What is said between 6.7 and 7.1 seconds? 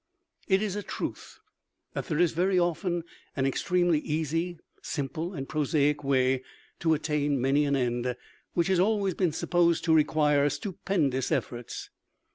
to